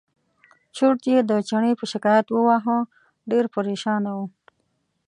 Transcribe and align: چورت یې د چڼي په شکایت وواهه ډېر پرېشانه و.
چورت 0.75 1.01
یې 1.11 1.17
د 1.29 1.31
چڼي 1.49 1.71
په 1.79 1.85
شکایت 1.91 2.27
وواهه 2.31 2.77
ډېر 3.31 3.45
پرېشانه 3.55 4.11
و. 4.17 4.19